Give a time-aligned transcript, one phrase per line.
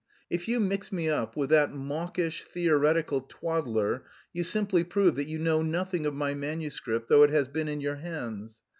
[0.31, 5.37] If you mix me up with that mawkish theoretical twaddler you simply prove that you
[5.37, 8.61] know nothing of my manuscript, though it has been in your hands.